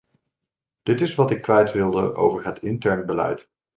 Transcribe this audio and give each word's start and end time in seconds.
Dit 0.83 1.01
is 1.01 1.15
wat 1.15 1.31
ik 1.31 1.41
kwijt 1.41 1.71
wilde 1.71 2.13
over 2.15 2.45
het 2.45 2.59
intern 2.59 3.05
beleid. 3.05 3.49